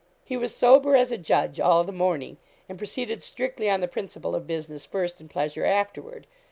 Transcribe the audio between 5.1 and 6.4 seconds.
and pleasure afterward.